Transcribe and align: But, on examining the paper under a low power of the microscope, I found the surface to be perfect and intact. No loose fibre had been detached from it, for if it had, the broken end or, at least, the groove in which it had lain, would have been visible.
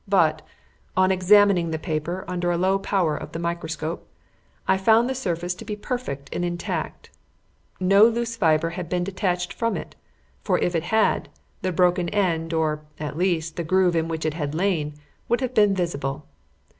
But, 0.07 0.41
on 0.97 1.11
examining 1.11 1.69
the 1.69 1.77
paper 1.77 2.25
under 2.27 2.49
a 2.49 2.57
low 2.57 2.79
power 2.79 3.15
of 3.15 3.33
the 3.33 3.37
microscope, 3.37 4.09
I 4.67 4.75
found 4.79 5.07
the 5.07 5.13
surface 5.13 5.53
to 5.53 5.63
be 5.63 5.75
perfect 5.75 6.27
and 6.33 6.43
intact. 6.43 7.11
No 7.79 8.05
loose 8.07 8.35
fibre 8.35 8.71
had 8.71 8.89
been 8.89 9.03
detached 9.03 9.53
from 9.53 9.77
it, 9.77 9.95
for 10.43 10.57
if 10.57 10.73
it 10.73 10.85
had, 10.85 11.29
the 11.61 11.71
broken 11.71 12.09
end 12.09 12.51
or, 12.51 12.81
at 12.99 13.15
least, 13.15 13.57
the 13.57 13.63
groove 13.63 13.95
in 13.95 14.07
which 14.07 14.25
it 14.25 14.33
had 14.33 14.55
lain, 14.55 14.95
would 15.29 15.39
have 15.41 15.53
been 15.53 15.75
visible. 15.75 16.25